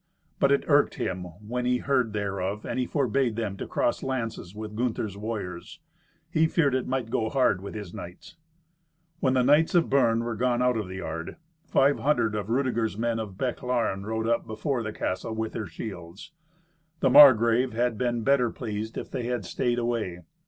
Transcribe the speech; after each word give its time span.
But 0.39 0.51
it 0.51 0.63
irked 0.65 0.95
him 0.95 1.25
when 1.47 1.65
he 1.67 1.77
heard 1.77 2.11
thereof, 2.11 2.65
and 2.65 2.89
forbade 2.89 3.35
them 3.35 3.55
to 3.57 3.67
cross 3.67 4.01
lances 4.01 4.55
with 4.55 4.73
Gunther's 4.75 5.15
warriors. 5.15 5.79
He 6.27 6.47
feared 6.47 6.73
it 6.73 6.87
might 6.87 7.11
go 7.11 7.29
hard 7.29 7.61
with 7.61 7.75
his 7.75 7.93
knights. 7.93 8.35
When 9.19 9.35
the 9.35 9.43
knights 9.43 9.75
of 9.75 9.91
Bern 9.91 10.23
were 10.23 10.33
gone 10.35 10.59
out 10.59 10.75
of 10.75 10.87
the 10.87 10.95
yard, 10.95 11.35
five 11.67 11.99
hundred 11.99 12.33
of 12.33 12.49
Rudeger's 12.49 12.97
men 12.97 13.19
of 13.19 13.37
Bechlaren 13.37 14.03
rode 14.07 14.25
up 14.25 14.47
before 14.47 14.81
the 14.81 14.91
castle, 14.91 15.35
with 15.35 15.53
their 15.53 15.67
shields. 15.67 16.31
The 17.01 17.11
Margrave 17.11 17.73
had 17.73 17.95
been 17.99 18.23
better 18.23 18.49
pleased 18.49 18.97
if 18.97 19.11
they 19.11 19.25
had 19.27 19.45
stayed 19.45 19.77
away. 19.77 20.21